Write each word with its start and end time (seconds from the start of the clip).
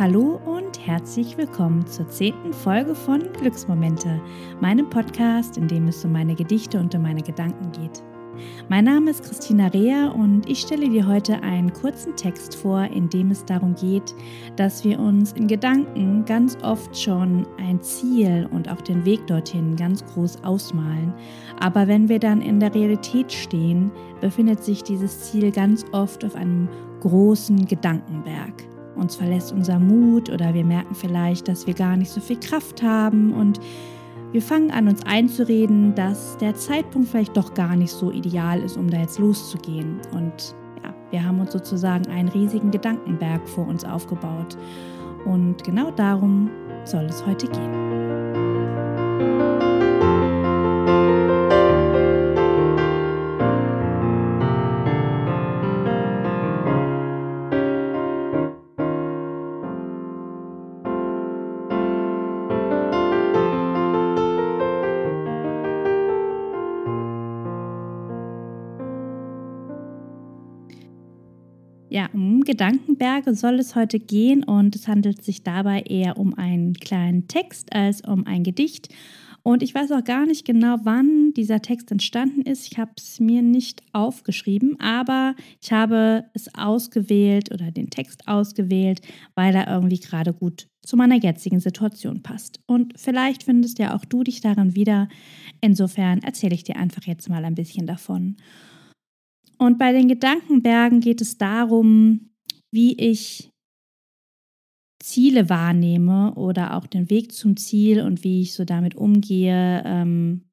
Hallo 0.00 0.40
und 0.46 0.86
herzlich 0.86 1.36
willkommen 1.36 1.86
zur 1.86 2.08
zehnten 2.08 2.54
Folge 2.54 2.94
von 2.94 3.20
Glücksmomente, 3.34 4.18
meinem 4.58 4.88
Podcast, 4.88 5.58
in 5.58 5.68
dem 5.68 5.88
es 5.88 6.02
um 6.02 6.12
meine 6.12 6.34
Gedichte 6.34 6.80
und 6.80 6.94
um 6.94 7.02
meine 7.02 7.20
Gedanken 7.20 7.70
geht. 7.72 8.02
Mein 8.70 8.86
Name 8.86 9.10
ist 9.10 9.24
Christina 9.24 9.66
Rea 9.66 10.08
und 10.08 10.48
ich 10.48 10.60
stelle 10.60 10.88
dir 10.88 11.06
heute 11.06 11.42
einen 11.42 11.70
kurzen 11.74 12.16
Text 12.16 12.54
vor, 12.54 12.84
in 12.84 13.10
dem 13.10 13.30
es 13.30 13.44
darum 13.44 13.74
geht, 13.74 14.14
dass 14.56 14.84
wir 14.84 14.98
uns 14.98 15.32
in 15.34 15.46
Gedanken 15.46 16.24
ganz 16.24 16.56
oft 16.62 16.96
schon 16.96 17.46
ein 17.58 17.82
Ziel 17.82 18.48
und 18.52 18.70
auch 18.70 18.80
den 18.80 19.04
Weg 19.04 19.26
dorthin 19.26 19.76
ganz 19.76 20.02
groß 20.06 20.42
ausmalen. 20.44 21.12
Aber 21.60 21.88
wenn 21.88 22.08
wir 22.08 22.20
dann 22.20 22.40
in 22.40 22.58
der 22.58 22.74
Realität 22.74 23.30
stehen, 23.30 23.90
befindet 24.22 24.64
sich 24.64 24.82
dieses 24.82 25.30
Ziel 25.30 25.52
ganz 25.52 25.84
oft 25.92 26.24
auf 26.24 26.36
einem 26.36 26.70
großen 27.00 27.66
Gedankenberg 27.66 28.69
uns 28.96 29.16
verlässt 29.16 29.52
unser 29.52 29.78
Mut 29.78 30.30
oder 30.30 30.54
wir 30.54 30.64
merken 30.64 30.94
vielleicht, 30.94 31.48
dass 31.48 31.66
wir 31.66 31.74
gar 31.74 31.96
nicht 31.96 32.10
so 32.10 32.20
viel 32.20 32.38
Kraft 32.38 32.82
haben 32.82 33.32
und 33.32 33.60
wir 34.32 34.42
fangen 34.42 34.70
an, 34.70 34.86
uns 34.86 35.04
einzureden, 35.04 35.94
dass 35.94 36.36
der 36.36 36.54
Zeitpunkt 36.54 37.08
vielleicht 37.08 37.36
doch 37.36 37.52
gar 37.54 37.74
nicht 37.74 37.90
so 37.90 38.12
ideal 38.12 38.60
ist, 38.60 38.76
um 38.76 38.88
da 38.88 38.98
jetzt 38.98 39.18
loszugehen. 39.18 40.00
Und 40.12 40.54
ja, 40.84 40.94
wir 41.10 41.24
haben 41.24 41.40
uns 41.40 41.52
sozusagen 41.52 42.06
einen 42.06 42.28
riesigen 42.28 42.70
Gedankenberg 42.70 43.48
vor 43.48 43.66
uns 43.66 43.84
aufgebaut. 43.84 44.56
Und 45.24 45.64
genau 45.64 45.90
darum 45.90 46.48
soll 46.84 47.06
es 47.06 47.26
heute 47.26 47.48
gehen. 47.48 47.90
Ja, 71.92 72.08
um 72.12 72.42
Gedankenberge 72.42 73.34
soll 73.34 73.58
es 73.58 73.74
heute 73.74 73.98
gehen 73.98 74.44
und 74.44 74.76
es 74.76 74.86
handelt 74.86 75.24
sich 75.24 75.42
dabei 75.42 75.80
eher 75.80 76.18
um 76.18 76.34
einen 76.34 76.74
kleinen 76.74 77.26
Text 77.26 77.74
als 77.74 78.00
um 78.02 78.26
ein 78.26 78.44
Gedicht. 78.44 78.94
Und 79.42 79.60
ich 79.64 79.74
weiß 79.74 79.90
auch 79.90 80.04
gar 80.04 80.24
nicht 80.24 80.44
genau, 80.44 80.76
wann 80.84 81.32
dieser 81.32 81.62
Text 81.62 81.90
entstanden 81.90 82.42
ist. 82.42 82.70
Ich 82.70 82.78
habe 82.78 82.92
es 82.96 83.18
mir 83.18 83.42
nicht 83.42 83.82
aufgeschrieben, 83.92 84.78
aber 84.78 85.34
ich 85.60 85.72
habe 85.72 86.26
es 86.32 86.54
ausgewählt 86.54 87.52
oder 87.52 87.72
den 87.72 87.90
Text 87.90 88.28
ausgewählt, 88.28 89.00
weil 89.34 89.52
er 89.56 89.66
irgendwie 89.66 89.98
gerade 89.98 90.32
gut 90.32 90.68
zu 90.82 90.96
meiner 90.96 91.16
jetzigen 91.16 91.58
Situation 91.58 92.22
passt. 92.22 92.60
Und 92.66 93.00
vielleicht 93.00 93.42
findest 93.42 93.80
ja 93.80 93.96
auch 93.96 94.04
du 94.04 94.22
dich 94.22 94.40
darin 94.40 94.76
wieder. 94.76 95.08
Insofern 95.60 96.20
erzähle 96.20 96.54
ich 96.54 96.62
dir 96.62 96.76
einfach 96.76 97.02
jetzt 97.02 97.28
mal 97.28 97.44
ein 97.44 97.56
bisschen 97.56 97.86
davon. 97.88 98.36
Und 99.60 99.78
bei 99.78 99.92
den 99.92 100.08
Gedankenbergen 100.08 101.00
geht 101.00 101.20
es 101.20 101.36
darum, 101.36 102.30
wie 102.72 102.94
ich 102.96 103.50
Ziele 105.02 105.50
wahrnehme 105.50 106.34
oder 106.34 106.76
auch 106.76 106.86
den 106.86 107.10
Weg 107.10 107.32
zum 107.32 107.58
Ziel 107.58 108.00
und 108.00 108.24
wie 108.24 108.40
ich 108.40 108.54
so 108.54 108.64
damit 108.64 108.94
umgehe, 108.94 109.82
ähm, 109.84 110.48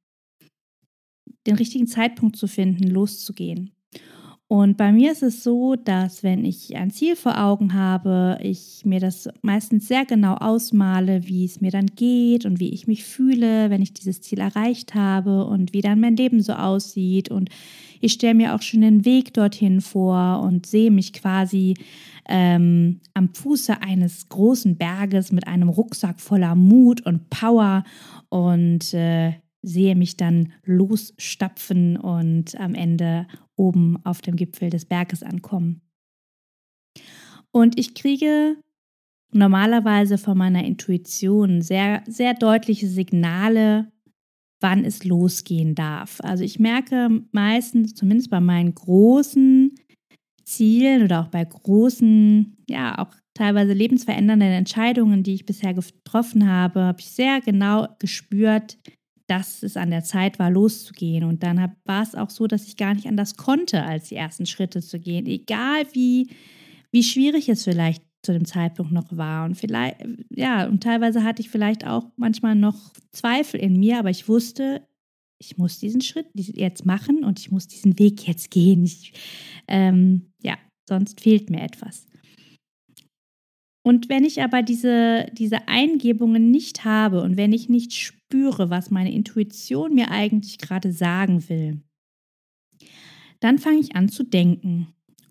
den 1.46 1.56
richtigen 1.56 1.88
Zeitpunkt 1.88 2.36
zu 2.36 2.48
finden, 2.48 2.84
loszugehen. 2.84 3.77
Und 4.50 4.78
bei 4.78 4.94
mir 4.94 5.12
ist 5.12 5.24
es 5.24 5.44
so, 5.44 5.76
dass 5.76 6.24
wenn 6.24 6.46
ich 6.46 6.78
ein 6.78 6.90
Ziel 6.90 7.18
vor 7.18 7.38
Augen 7.38 7.74
habe, 7.74 8.40
ich 8.42 8.86
mir 8.86 9.02
das 9.02 9.28
meistens 9.42 9.90
sehr 9.90 10.06
genau 10.06 10.36
ausmale, 10.36 11.28
wie 11.28 11.44
es 11.44 11.60
mir 11.60 11.72
dann 11.72 11.88
geht 11.88 12.46
und 12.46 12.62
wie 12.62 12.70
ich 12.70 12.88
mich 12.88 13.04
fühle, 13.04 13.70
wenn 13.70 13.82
ich 13.82 13.92
dieses 13.92 14.22
Ziel 14.22 14.40
erreicht 14.40 14.96
habe 14.96 15.44
und 15.46 15.74
wie 15.74 15.82
dann 15.82 16.00
mein 16.00 16.16
Leben 16.16 16.42
so 16.42 16.54
aussieht. 16.54 17.30
Und 17.30 17.50
ich 18.00 18.14
stelle 18.14 18.36
mir 18.36 18.56
auch 18.56 18.62
schon 18.62 18.82
den 18.82 19.04
Weg 19.04 19.34
dorthin 19.34 19.82
vor 19.82 20.42
und 20.42 20.66
sehe 20.66 20.92
mich 20.92 21.12
quasi 21.12 21.74
ähm, 22.30 23.02
am 23.14 23.34
Fuße 23.34 23.82
eines 23.82 24.30
großen 24.30 24.78
Berges 24.78 25.34
mit 25.34 25.46
einem 25.46 25.68
Rucksack 25.68 26.22
voller 26.22 26.56
Mut 26.56 27.06
und 27.06 27.30
Power 27.30 27.84
und 28.30 28.94
äh, 28.94 29.34
sehe 29.62 29.98
mich 29.98 30.16
dann 30.16 30.54
losstapfen 30.64 31.98
und 31.98 32.58
am 32.58 32.76
Ende 32.76 33.28
oben 33.58 33.98
auf 34.06 34.22
dem 34.22 34.36
Gipfel 34.36 34.70
des 34.70 34.86
Berges 34.86 35.24
ankommen. 35.24 35.82
Und 37.52 37.78
ich 37.78 37.94
kriege 37.96 38.58
normalerweise 39.32 40.18
von 40.18 40.38
meiner 40.38 40.64
Intuition 40.64 41.62
sehr, 41.62 42.04
sehr 42.08 42.34
deutliche 42.34 42.88
Signale, 42.88 43.92
wann 44.62 44.86
es 44.86 45.04
losgehen 45.04 45.76
darf. 45.76 46.20
Also 46.22 46.44
ich 46.44 46.60
merke 46.60 47.24
meistens, 47.32 47.94
zumindest 47.94 48.30
bei 48.30 48.40
meinen 48.40 48.74
großen 48.74 49.76
Zielen 50.44 51.04
oder 51.04 51.22
auch 51.22 51.28
bei 51.28 51.44
großen, 51.44 52.58
ja, 52.70 52.98
auch 53.00 53.14
teilweise 53.34 53.74
lebensverändernden 53.74 54.50
Entscheidungen, 54.50 55.22
die 55.22 55.36
ich 55.36 55.46
bisher 55.46 55.74
getroffen 55.74 56.50
habe, 56.50 56.82
habe 56.82 57.00
ich 57.02 57.12
sehr 57.12 57.42
genau 57.42 57.88
gespürt, 58.00 58.78
dass 59.28 59.62
es 59.62 59.78
an 59.78 59.92
der 59.92 60.04
Zeit 60.04 60.40
war, 60.40 60.50
loszugehen. 60.50 61.24
Und 61.26 61.44
dann 61.44 61.76
war 61.86 62.04
es 62.04 62.16
auch 62.16 62.30
so, 62.30 62.48
dass 62.48 62.68
ich 62.68 62.78
gar 62.78 62.94
nicht 62.94 63.08
anders 63.08 63.36
konnte, 63.36 63.84
als 63.84 64.10
die 64.10 64.16
ersten 64.16 64.46
Schritte 64.46 64.82
zu 64.82 65.00
gehen, 65.00 65.26
egal 65.26 65.86
wie, 65.92 66.30
wie 66.92 67.04
schwierig 67.04 67.50
es 67.50 67.66
vielleicht 67.66 68.04
zu 68.24 68.34
dem 68.34 68.46
Zeitpunkt 68.46 68.92
noch 68.92 69.16
war. 69.16 69.46
Und 69.46 69.56
vielleicht, 69.56 69.98
ja, 70.30 70.66
und 70.68 70.82
teilweise 70.82 71.24
hatte 71.24 71.42
ich 71.42 71.50
vielleicht 71.50 71.86
auch 71.86 72.06
manchmal 72.16 72.56
noch 72.56 72.94
Zweifel 73.12 73.60
in 73.60 73.80
mir, 73.80 74.00
aber 74.00 74.10
ich 74.10 74.28
wusste, 74.28 74.88
ich 75.40 75.58
muss 75.58 75.80
diesen 75.80 76.02
Schritt 76.02 76.28
jetzt 76.34 76.86
machen 76.86 77.24
und 77.24 77.40
ich 77.40 77.52
muss 77.52 77.68
diesen 77.68 78.00
Weg 78.00 78.28
jetzt 78.28 78.50
gehen. 78.50 78.84
Ich, 78.84 79.14
ähm, 79.68 80.32
ja, 80.42 80.58
sonst 80.88 81.22
fehlt 81.22 81.50
mir 81.50 81.62
etwas. 81.62 82.07
Und 83.88 84.10
wenn 84.10 84.26
ich 84.26 84.44
aber 84.44 84.64
diese, 84.64 85.28
diese 85.32 85.70
Eingebungen 85.70 86.52
nicht 86.52 86.84
habe 86.84 87.22
und 87.22 87.38
wenn 87.38 87.54
ich 87.54 87.70
nicht 87.70 87.94
spüre, 87.94 88.70
was 88.70 88.92
meine 88.92 89.14
Intuition 89.14 89.96
mir 89.96 90.12
eigentlich 90.12 90.58
gerade 90.58 90.92
sagen 90.92 91.48
will, 91.48 91.80
dann 93.40 93.60
fange 93.60 93.80
ich 93.80 93.96
an 93.96 94.10
zu 94.10 94.24
denken. 94.24 94.88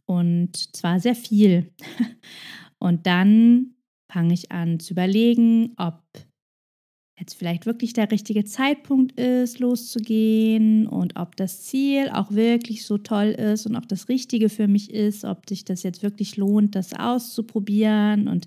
Und 0.06 0.74
zwar 0.74 1.00
sehr 1.00 1.14
viel. 1.14 1.70
Und 2.78 3.06
dann 3.06 3.74
fange 4.10 4.32
ich 4.32 4.50
an 4.52 4.80
zu 4.80 4.94
überlegen, 4.94 5.74
ob 5.76 6.00
jetzt 7.18 7.34
vielleicht 7.34 7.64
wirklich 7.64 7.92
der 7.94 8.10
richtige 8.10 8.44
Zeitpunkt 8.44 9.18
ist, 9.18 9.58
loszugehen 9.58 10.86
und 10.86 11.16
ob 11.18 11.34
das 11.36 11.62
Ziel 11.62 12.10
auch 12.10 12.30
wirklich 12.30 12.84
so 12.84 12.98
toll 12.98 13.28
ist 13.28 13.66
und 13.66 13.74
auch 13.76 13.86
das 13.86 14.08
Richtige 14.08 14.48
für 14.48 14.68
mich 14.68 14.92
ist, 14.92 15.24
ob 15.24 15.48
sich 15.48 15.64
das 15.64 15.82
jetzt 15.82 16.02
wirklich 16.02 16.36
lohnt, 16.36 16.74
das 16.74 16.92
auszuprobieren 16.92 18.28
und 18.28 18.46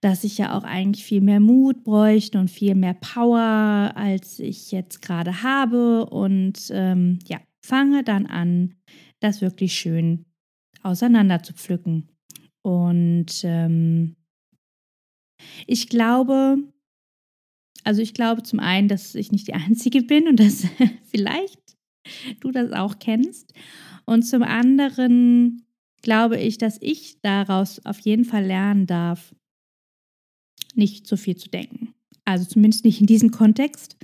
dass 0.00 0.24
ich 0.24 0.36
ja 0.38 0.56
auch 0.56 0.64
eigentlich 0.64 1.04
viel 1.04 1.20
mehr 1.20 1.40
Mut 1.40 1.84
bräuchte 1.84 2.38
und 2.38 2.50
viel 2.50 2.74
mehr 2.74 2.94
Power, 2.94 3.92
als 3.94 4.38
ich 4.40 4.72
jetzt 4.72 5.00
gerade 5.00 5.42
habe 5.42 6.06
und 6.06 6.68
ähm, 6.70 7.18
ja, 7.26 7.40
fange 7.64 8.02
dann 8.04 8.26
an, 8.26 8.74
das 9.20 9.40
wirklich 9.40 9.74
schön 9.74 10.26
auseinander 10.82 11.42
zu 11.42 11.54
pflücken. 11.54 12.08
Und 12.62 13.42
ähm, 13.44 14.16
ich 15.66 15.88
glaube, 15.88 16.58
also 17.86 18.02
ich 18.02 18.14
glaube 18.14 18.42
zum 18.42 18.58
einen, 18.58 18.88
dass 18.88 19.14
ich 19.14 19.30
nicht 19.30 19.46
die 19.46 19.54
Einzige 19.54 20.02
bin 20.02 20.26
und 20.26 20.40
dass 20.40 20.66
vielleicht 21.04 21.76
du 22.40 22.50
das 22.50 22.72
auch 22.72 22.98
kennst. 22.98 23.52
Und 24.04 24.24
zum 24.24 24.42
anderen 24.42 25.62
glaube 26.02 26.36
ich, 26.36 26.58
dass 26.58 26.78
ich 26.80 27.20
daraus 27.22 27.84
auf 27.86 28.00
jeden 28.00 28.24
Fall 28.24 28.44
lernen 28.44 28.86
darf, 28.86 29.34
nicht 30.74 31.06
zu 31.06 31.16
viel 31.16 31.36
zu 31.36 31.48
denken. 31.48 31.94
Also 32.24 32.44
zumindest 32.44 32.84
nicht 32.84 33.00
in 33.00 33.06
diesem 33.06 33.30
Kontext. 33.30 33.96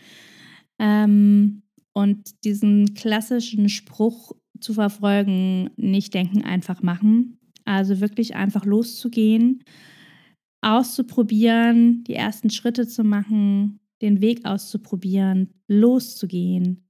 Ähm, 0.79 1.63
und 1.93 2.45
diesen 2.45 2.95
klassischen 2.95 3.69
Spruch 3.69 4.33
zu 4.61 4.75
verfolgen, 4.75 5.71
nicht 5.77 6.15
denken, 6.15 6.43
einfach 6.43 6.83
machen. 6.83 7.39
Also 7.65 8.01
wirklich 8.01 8.37
einfach 8.37 8.65
loszugehen 8.65 9.65
auszuprobieren, 10.63 12.05
die 12.05 12.15
ersten 12.15 12.51
Schritte 12.51 12.87
zu 12.87 13.05
machen, 13.05 13.81
den 14.01 14.21
Weg 14.21 14.45
auszuprobieren, 14.45 15.51
loszugehen. 15.69 16.89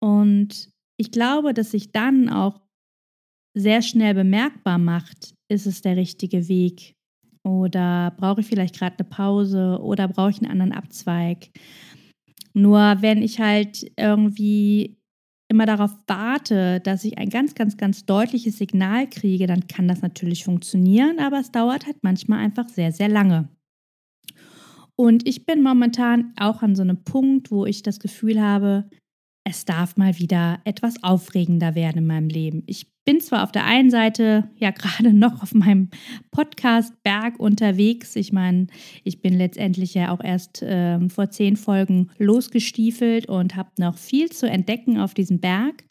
Und 0.00 0.70
ich 0.96 1.10
glaube, 1.10 1.54
dass 1.54 1.70
sich 1.70 1.92
dann 1.92 2.28
auch 2.28 2.60
sehr 3.56 3.82
schnell 3.82 4.14
bemerkbar 4.14 4.78
macht, 4.78 5.34
ist 5.48 5.66
es 5.66 5.82
der 5.82 5.96
richtige 5.96 6.48
Weg 6.48 6.94
oder 7.44 8.12
brauche 8.16 8.40
ich 8.40 8.46
vielleicht 8.46 8.78
gerade 8.78 8.96
eine 8.98 9.08
Pause 9.08 9.78
oder 9.82 10.08
brauche 10.08 10.30
ich 10.30 10.38
einen 10.38 10.50
anderen 10.50 10.72
Abzweig. 10.72 11.50
Nur 12.54 12.96
wenn 13.00 13.22
ich 13.22 13.40
halt 13.40 13.90
irgendwie 13.96 14.96
immer 15.52 15.66
darauf 15.66 15.92
warte, 16.06 16.80
dass 16.80 17.04
ich 17.04 17.18
ein 17.18 17.28
ganz, 17.28 17.54
ganz, 17.54 17.76
ganz 17.76 18.06
deutliches 18.06 18.58
Signal 18.58 19.08
kriege, 19.08 19.46
dann 19.46 19.68
kann 19.68 19.86
das 19.86 20.02
natürlich 20.02 20.44
funktionieren, 20.44 21.18
aber 21.20 21.38
es 21.38 21.52
dauert 21.52 21.86
halt 21.86 21.98
manchmal 22.02 22.40
einfach 22.40 22.68
sehr, 22.68 22.90
sehr 22.90 23.08
lange. 23.08 23.48
Und 24.96 25.26
ich 25.28 25.46
bin 25.46 25.62
momentan 25.62 26.32
auch 26.38 26.62
an 26.62 26.74
so 26.74 26.82
einem 26.82 27.04
Punkt, 27.04 27.50
wo 27.50 27.66
ich 27.66 27.82
das 27.82 28.00
Gefühl 28.00 28.40
habe, 28.40 28.88
es 29.44 29.64
darf 29.64 29.96
mal 29.96 30.18
wieder 30.18 30.60
etwas 30.64 31.02
aufregender 31.02 31.74
werden 31.74 31.98
in 31.98 32.06
meinem 32.06 32.28
Leben. 32.28 32.62
Ich 32.66 32.86
bin 33.04 33.20
zwar 33.20 33.42
auf 33.42 33.50
der 33.50 33.64
einen 33.64 33.90
Seite 33.90 34.50
ja 34.56 34.70
gerade 34.70 35.12
noch 35.12 35.42
auf 35.42 35.54
meinem 35.54 35.90
Podcast 36.30 37.02
Berg 37.02 37.40
unterwegs. 37.40 38.14
Ich 38.14 38.32
meine, 38.32 38.68
ich 39.02 39.20
bin 39.20 39.36
letztendlich 39.36 39.94
ja 39.94 40.12
auch 40.12 40.22
erst 40.22 40.62
äh, 40.62 41.08
vor 41.08 41.30
zehn 41.30 41.56
Folgen 41.56 42.10
losgestiefelt 42.18 43.28
und 43.28 43.56
habe 43.56 43.70
noch 43.78 43.98
viel 43.98 44.30
zu 44.30 44.48
entdecken 44.48 44.98
auf 44.98 45.14
diesem 45.14 45.40
Berg. 45.40 45.84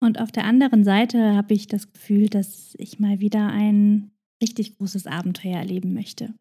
Und 0.00 0.20
auf 0.20 0.30
der 0.30 0.44
anderen 0.44 0.84
Seite 0.84 1.34
habe 1.34 1.54
ich 1.54 1.66
das 1.66 1.90
Gefühl, 1.90 2.28
dass 2.28 2.74
ich 2.78 3.00
mal 3.00 3.18
wieder 3.18 3.48
ein 3.48 4.10
richtig 4.40 4.76
großes 4.76 5.06
Abenteuer 5.06 5.56
erleben 5.56 5.94
möchte. 5.94 6.34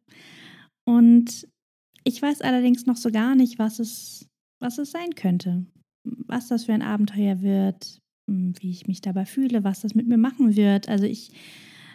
Und 0.86 1.48
ich 2.04 2.22
weiß 2.22 2.42
allerdings 2.42 2.86
noch 2.86 2.98
so 2.98 3.10
gar 3.12 3.36
nicht, 3.36 3.58
was 3.58 3.80
es, 3.80 4.28
was 4.60 4.78
es 4.78 4.92
sein 4.92 5.16
könnte 5.16 5.66
was 6.28 6.48
das 6.48 6.66
für 6.66 6.74
ein 6.74 6.82
Abenteuer 6.82 7.42
wird, 7.42 8.00
hm, 8.30 8.54
wie 8.60 8.72
ich 8.72 8.88
mich 8.88 9.02
dabei 9.02 9.26
fühle, 9.26 9.64
was 9.64 9.82
das 9.82 9.96
mit 9.96 10.08
mir 10.08 10.18
machen 10.18 10.56
wird. 10.56 10.90
Also 10.90 11.06
ich 11.06 11.32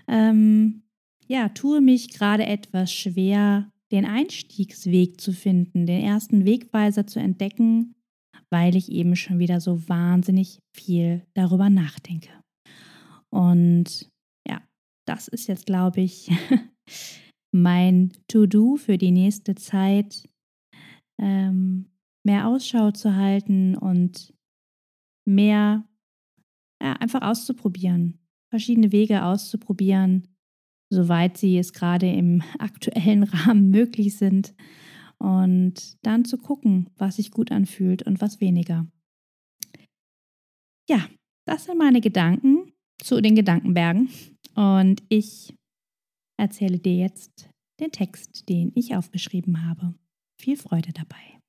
ähm, 0.09 0.83
ja, 1.29 1.49
tue 1.49 1.81
mich 1.81 2.13
gerade 2.13 2.47
etwas 2.47 2.93
schwer, 2.93 3.71
den 3.93 4.05
Einstiegsweg 4.05 5.21
zu 5.21 5.33
finden, 5.33 5.87
den 5.87 6.03
ersten 6.03 6.45
Wegweiser 6.45 7.07
zu 7.07 7.21
entdecken, 7.21 7.95
weil 8.51 8.77
ich 8.77 8.91
eben 8.91 9.17
schon 9.17 9.39
wieder 9.39 9.61
so 9.61 9.89
wahnsinnig 9.89 10.61
viel 10.75 11.23
darüber 11.35 11.71
nachdenke. 11.71 12.31
Und 13.31 14.09
ja, 14.49 14.63
das 15.07 15.29
ist 15.29 15.47
jetzt, 15.47 15.67
glaube 15.67 16.01
ich, 16.01 16.31
mein 17.55 18.13
To-Do 18.29 18.77
für 18.77 18.99
die 18.99 19.11
nächste 19.11 19.55
Zeit. 19.55 20.29
Ähm, 21.21 21.92
mehr 22.25 22.49
Ausschau 22.49 22.91
zu 22.91 23.17
halten 23.17 23.77
und 23.77 24.33
mehr 25.27 25.85
ja, 26.83 26.95
einfach 26.95 27.23
auszuprobieren, 27.23 28.19
verschiedene 28.51 28.93
Wege 28.93 29.25
auszuprobieren, 29.25 30.29
soweit 30.91 31.37
sie 31.39 31.59
es 31.59 31.73
gerade 31.73 32.11
im 32.11 32.43
aktuellen 32.59 33.23
Rahmen 33.23 33.71
möglich 33.71 34.17
sind 34.17 34.55
und 35.19 35.97
dann 36.05 36.25
zu 36.25 36.39
gucken, 36.39 36.91
was 36.97 37.17
sich 37.17 37.31
gut 37.31 37.53
anfühlt 37.53 38.03
und 38.03 38.21
was 38.21 38.41
weniger. 38.41 38.87
Ja, 40.89 41.09
das 41.47 41.65
sind 41.65 41.79
meine 41.79 42.01
Gedanken 42.01 42.73
zu 43.01 43.21
den 43.21 43.37
Gedankenbergen 43.37 44.11
und 44.55 45.03
ich 45.09 45.55
erzähle 46.39 46.79
dir 46.79 46.97
jetzt 46.97 47.49
den 47.81 47.93
Text, 47.93 48.49
den 48.49 48.73
ich 48.75 48.97
aufgeschrieben 48.97 49.67
habe. 49.67 49.95
Viel 50.41 50.57
Freude 50.57 50.93
dabei. 50.93 51.42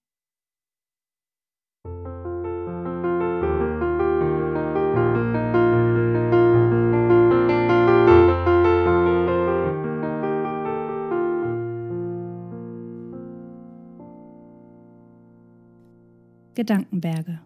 Gedankenberge. 16.55 17.41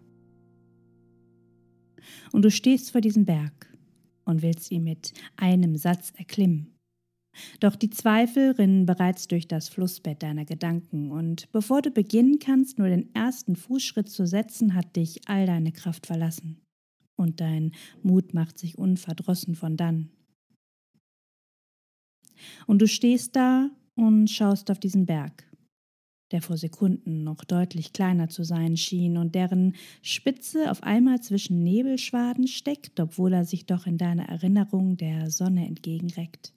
Und 2.32 2.44
du 2.44 2.52
stehst 2.52 2.92
vor 2.92 3.02
diesem 3.02 3.26
Berg 3.26 3.74
und 4.26 4.42
willst 4.42 4.72
ihn 4.72 4.84
mit 4.84 5.14
einem 5.38 5.76
Satz 5.76 6.12
erklimmen. 6.16 6.74
Doch 7.60 7.76
die 7.76 7.90
Zweifel 7.90 8.52
rinnen 8.52 8.86
bereits 8.86 9.28
durch 9.28 9.48
das 9.48 9.70
Flussbett 9.70 10.24
deiner 10.24 10.46
Gedanken, 10.46 11.12
und 11.12 11.52
bevor 11.52 11.82
du 11.82 11.92
beginnen 11.92 12.40
kannst, 12.40 12.80
nur 12.80 12.90
den 12.90 13.14
ersten 13.14 13.56
Fußschritt 13.56 14.10
zu 14.10 14.26
setzen, 14.26 14.74
hat 14.74 14.96
dich 14.96 15.28
all 15.28 15.46
deine 15.46 15.72
Kraft 15.72 16.08
verlassen, 16.08 16.60
und 17.16 17.40
dein 17.40 17.74
Mut 18.02 18.34
macht 18.34 18.58
sich 18.58 18.78
unverdrossen 18.78 19.56
von 19.56 19.78
dann. 19.78 20.10
Und 22.66 22.82
du 22.82 22.88
stehst 22.88 23.36
da 23.36 23.70
und 23.96 24.30
schaust 24.30 24.70
auf 24.72 24.80
diesen 24.80 25.06
Berg 25.06 25.47
der 26.32 26.42
vor 26.42 26.58
Sekunden 26.58 27.24
noch 27.24 27.44
deutlich 27.44 27.94
kleiner 27.94 28.30
zu 28.30 28.44
sein 28.44 28.78
schien 28.78 29.18
und 29.18 29.36
deren 29.36 29.76
Spitze 30.02 30.70
auf 30.72 30.84
einmal 30.84 31.22
zwischen 31.22 31.64
Nebelschwaden 31.64 32.48
steckt, 32.48 33.00
obwohl 33.00 33.34
er 33.34 33.46
sich 33.46 33.66
doch 33.66 33.86
in 33.88 33.98
deiner 33.98 34.28
Erinnerung 34.28 34.98
der 34.98 35.32
Sonne 35.32 35.66
entgegenreckt. 35.66 36.54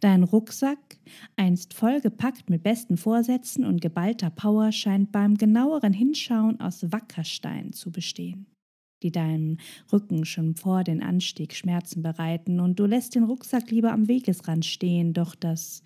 Dein 0.00 0.22
Rucksack, 0.22 0.98
einst 1.36 1.74
vollgepackt 1.74 2.50
mit 2.50 2.62
besten 2.62 2.96
Vorsätzen 2.96 3.64
und 3.64 3.80
geballter 3.80 4.30
Power, 4.30 4.72
scheint 4.72 5.12
beim 5.12 5.36
genaueren 5.36 5.92
Hinschauen 5.92 6.60
aus 6.60 6.90
Wackerstein 6.92 7.72
zu 7.72 7.90
bestehen, 7.90 8.46
die 9.02 9.10
deinem 9.10 9.58
Rücken 9.92 10.24
schon 10.24 10.54
vor 10.54 10.84
den 10.84 11.02
Anstieg 11.02 11.54
Schmerzen 11.54 12.02
bereiten, 12.02 12.60
und 12.60 12.78
du 12.78 12.86
lässt 12.86 13.14
den 13.14 13.24
Rucksack 13.24 13.70
lieber 13.70 13.92
am 13.92 14.08
Wegesrand 14.08 14.64
stehen, 14.64 15.12
doch 15.12 15.34
das 15.34 15.82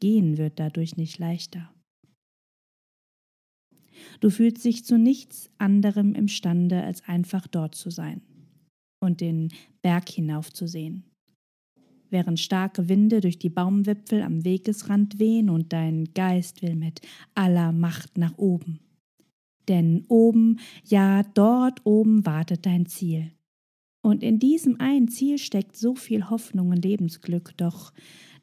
Gehen 0.00 0.38
wird 0.38 0.58
dadurch 0.58 0.96
nicht 0.96 1.18
leichter. 1.18 1.70
Du 4.20 4.30
fühlst 4.30 4.64
dich 4.64 4.84
zu 4.84 4.98
nichts 4.98 5.50
anderem 5.58 6.14
imstande, 6.14 6.82
als 6.82 7.02
einfach 7.04 7.46
dort 7.46 7.74
zu 7.74 7.90
sein 7.90 8.22
und 9.00 9.20
den 9.20 9.52
Berg 9.82 10.08
hinaufzusehen. 10.08 11.04
Während 12.10 12.40
starke 12.40 12.88
Winde 12.88 13.20
durch 13.20 13.38
die 13.38 13.50
Baumwipfel 13.50 14.22
am 14.22 14.44
Wegesrand 14.44 15.18
wehen 15.18 15.50
und 15.50 15.72
dein 15.72 16.12
Geist 16.14 16.62
will 16.62 16.74
mit 16.74 17.00
aller 17.34 17.72
Macht 17.72 18.16
nach 18.16 18.38
oben. 18.38 18.80
Denn 19.68 20.06
oben, 20.08 20.58
ja, 20.84 21.22
dort 21.22 21.84
oben 21.84 22.24
wartet 22.24 22.64
dein 22.64 22.86
Ziel. 22.86 23.32
Und 24.02 24.22
in 24.22 24.38
diesem 24.38 24.80
einen 24.80 25.08
Ziel 25.08 25.36
steckt 25.36 25.76
so 25.76 25.94
viel 25.94 26.30
Hoffnung 26.30 26.70
und 26.70 26.82
Lebensglück, 26.82 27.54
doch 27.58 27.92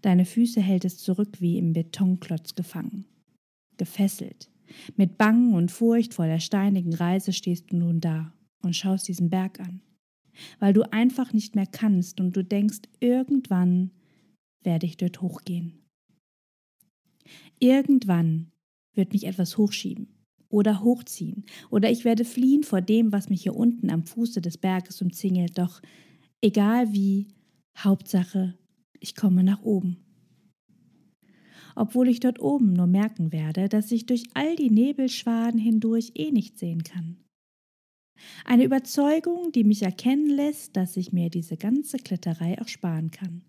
Deine 0.05 0.25
Füße 0.25 0.61
hält 0.61 0.85
es 0.85 0.99
zurück 0.99 1.41
wie 1.41 1.57
im 1.57 1.73
Betonklotz 1.73 2.53
gefangen. 2.53 3.05
Gefesselt. 3.77 4.51
Mit 4.95 5.17
Bangen 5.17 5.55
und 5.55 5.71
Furcht 5.71 6.13
vor 6.13 6.27
der 6.27 6.39
steinigen 6.39 6.93
Reise 6.93 7.33
stehst 7.33 7.71
du 7.71 7.77
nun 7.77 8.01
da 8.01 8.31
und 8.61 8.75
schaust 8.75 9.07
diesen 9.07 9.31
Berg 9.31 9.59
an. 9.59 9.81
Weil 10.59 10.73
du 10.73 10.83
einfach 10.93 11.33
nicht 11.33 11.55
mehr 11.55 11.65
kannst 11.65 12.19
und 12.19 12.37
du 12.37 12.43
denkst, 12.43 12.81
irgendwann 12.99 13.89
werde 14.61 14.85
ich 14.85 14.97
dort 14.97 15.23
hochgehen. 15.23 15.81
Irgendwann 17.57 18.51
wird 18.93 19.11
mich 19.11 19.25
etwas 19.25 19.57
hochschieben 19.57 20.07
oder 20.49 20.83
hochziehen 20.83 21.45
oder 21.71 21.89
ich 21.89 22.05
werde 22.05 22.25
fliehen 22.25 22.61
vor 22.61 22.81
dem, 22.81 23.11
was 23.11 23.31
mich 23.31 23.41
hier 23.41 23.55
unten 23.55 23.89
am 23.89 24.03
Fuße 24.03 24.39
des 24.39 24.59
Berges 24.59 25.01
umzingelt. 25.01 25.57
Doch 25.57 25.81
egal 26.41 26.93
wie, 26.93 27.29
Hauptsache, 27.75 28.55
ich 29.05 29.13
komme 29.13 29.43
nach 29.43 29.61
oben. 29.61 29.97
Obwohl 31.75 32.07
ich 32.09 32.19
dort 32.19 32.39
oben 32.39 32.73
nur 32.73 32.87
merken 32.87 33.31
werde, 33.31 33.69
dass 33.69 33.91
ich 33.91 34.07
durch 34.07 34.23
all 34.33 34.55
die 34.55 34.71
Nebelschwaden 34.71 35.59
hindurch 35.59 36.13
eh 36.15 36.31
nicht 36.31 36.57
sehen 36.57 36.83
kann. 36.83 37.17
Eine 38.45 38.63
Überzeugung, 38.63 39.51
die 39.51 39.63
mich 39.63 39.83
erkennen 39.83 40.29
lässt, 40.29 40.75
dass 40.75 40.97
ich 40.97 41.11
mir 41.11 41.29
diese 41.29 41.57
ganze 41.57 41.97
Kletterei 41.97 42.59
auch 42.59 42.67
sparen 42.67 43.11
kann. 43.11 43.43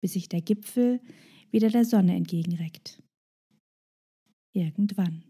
Bis 0.00 0.14
sich 0.14 0.28
der 0.30 0.40
Gipfel 0.40 1.00
wieder 1.50 1.68
der 1.68 1.84
Sonne 1.84 2.14
entgegenreckt. 2.14 3.02
Irgendwann. 4.54 5.24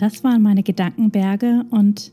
Das 0.00 0.24
waren 0.24 0.40
meine 0.40 0.62
Gedankenberge 0.62 1.66
und 1.70 2.12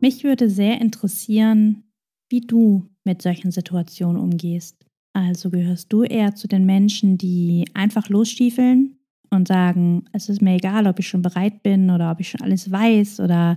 mich 0.00 0.24
würde 0.24 0.50
sehr 0.50 0.80
interessieren, 0.80 1.84
wie 2.28 2.40
du 2.40 2.88
mit 3.04 3.22
solchen 3.22 3.52
Situationen 3.52 4.20
umgehst. 4.20 4.84
Also 5.12 5.50
gehörst 5.50 5.92
du 5.92 6.02
eher 6.02 6.34
zu 6.34 6.48
den 6.48 6.66
Menschen, 6.66 7.16
die 7.16 7.64
einfach 7.74 8.08
losstiefeln 8.08 8.98
und 9.30 9.46
sagen, 9.46 10.06
es 10.12 10.28
ist 10.28 10.42
mir 10.42 10.56
egal, 10.56 10.88
ob 10.88 10.98
ich 10.98 11.06
schon 11.06 11.22
bereit 11.22 11.62
bin 11.62 11.90
oder 11.90 12.10
ob 12.10 12.18
ich 12.18 12.28
schon 12.28 12.40
alles 12.40 12.72
weiß 12.72 13.20
oder 13.20 13.56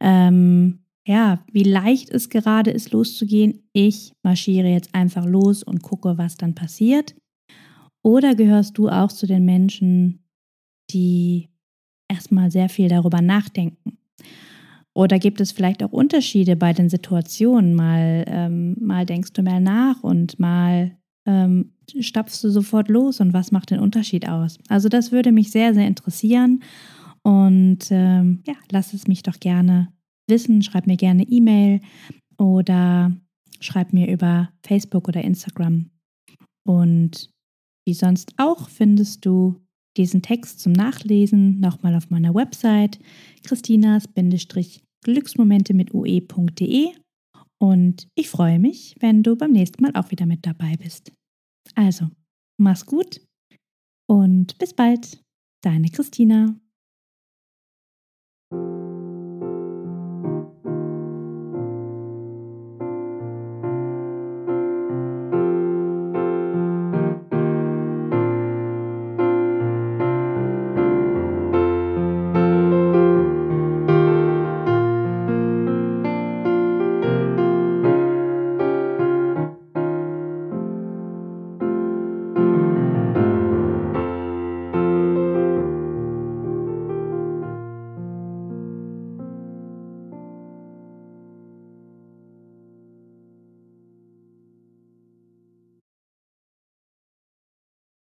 ähm, 0.00 0.78
ja, 1.06 1.44
wie 1.52 1.64
leicht 1.64 2.08
es 2.08 2.30
gerade 2.30 2.70
ist, 2.70 2.92
loszugehen. 2.92 3.68
Ich 3.74 4.12
marschiere 4.22 4.68
jetzt 4.68 4.94
einfach 4.94 5.26
los 5.26 5.62
und 5.62 5.82
gucke, 5.82 6.16
was 6.16 6.38
dann 6.38 6.54
passiert. 6.54 7.14
Oder 8.02 8.34
gehörst 8.34 8.78
du 8.78 8.88
auch 8.88 9.12
zu 9.12 9.26
den 9.26 9.44
Menschen, 9.44 10.24
die 10.90 11.50
erstmal 12.08 12.50
sehr 12.50 12.68
viel 12.68 12.88
darüber 12.88 13.20
nachdenken? 13.20 13.98
Oder 14.94 15.18
gibt 15.18 15.40
es 15.40 15.50
vielleicht 15.50 15.82
auch 15.82 15.92
Unterschiede 15.92 16.54
bei 16.54 16.72
den 16.72 16.88
Situationen? 16.88 17.74
Mal, 17.74 18.24
ähm, 18.28 18.76
mal 18.80 19.04
denkst 19.04 19.32
du 19.32 19.42
mehr 19.42 19.60
nach 19.60 20.02
und 20.02 20.38
mal 20.38 20.96
ähm, 21.26 21.72
stapfst 21.98 22.44
du 22.44 22.50
sofort 22.50 22.88
los 22.88 23.20
und 23.20 23.32
was 23.32 23.50
macht 23.50 23.70
den 23.70 23.80
Unterschied 23.80 24.28
aus? 24.28 24.58
Also 24.68 24.88
das 24.88 25.10
würde 25.10 25.32
mich 25.32 25.50
sehr, 25.50 25.74
sehr 25.74 25.86
interessieren 25.86 26.62
und 27.22 27.88
ähm, 27.90 28.42
ja, 28.46 28.54
lass 28.70 28.92
es 28.92 29.08
mich 29.08 29.22
doch 29.22 29.40
gerne 29.40 29.88
wissen. 30.28 30.62
Schreib 30.62 30.86
mir 30.86 30.96
gerne 30.96 31.24
E-Mail 31.24 31.80
oder 32.38 33.12
schreib 33.60 33.92
mir 33.92 34.10
über 34.10 34.50
Facebook 34.62 35.08
oder 35.08 35.22
Instagram. 35.22 35.90
Und 36.66 37.30
wie 37.86 37.94
sonst 37.94 38.32
auch 38.36 38.68
findest 38.68 39.26
du 39.26 39.63
diesen 39.96 40.22
Text 40.22 40.58
zum 40.60 40.72
Nachlesen 40.72 41.60
nochmal 41.60 41.94
auf 41.94 42.10
meiner 42.10 42.34
Website 42.34 42.98
christinas-glücksmomente 43.44 45.74
mit 45.74 45.94
ue.de 45.94 46.88
und 47.58 48.08
ich 48.14 48.28
freue 48.28 48.58
mich, 48.58 48.94
wenn 49.00 49.22
du 49.22 49.36
beim 49.36 49.52
nächsten 49.52 49.82
Mal 49.82 49.92
auch 49.94 50.10
wieder 50.10 50.26
mit 50.26 50.44
dabei 50.44 50.76
bist. 50.76 51.12
Also, 51.74 52.10
mach's 52.58 52.84
gut 52.84 53.22
und 54.06 54.58
bis 54.58 54.74
bald, 54.74 55.22
deine 55.62 55.88
Christina. 55.88 56.54